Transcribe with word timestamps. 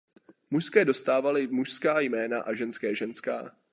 Mužské 0.51 0.85
dostávaly 0.85 1.47
mužská 1.47 1.99
jména 1.99 2.41
a 2.41 2.53
ženské 2.53 2.95
ženská. 2.95 3.51